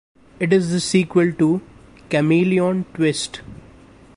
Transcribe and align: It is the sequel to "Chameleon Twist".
It 0.39 0.51
is 0.51 0.71
the 0.71 0.79
sequel 0.79 1.31
to 1.33 1.61
"Chameleon 2.09 2.85
Twist". 2.95 3.41